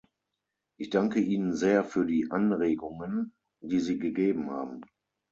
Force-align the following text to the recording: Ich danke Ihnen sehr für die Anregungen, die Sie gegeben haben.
Ich 0.79 0.89
danke 0.89 1.19
Ihnen 1.19 1.53
sehr 1.53 1.83
für 1.83 2.07
die 2.07 2.31
Anregungen, 2.31 3.35
die 3.61 3.79
Sie 3.79 3.99
gegeben 3.99 4.49
haben. 4.49 4.81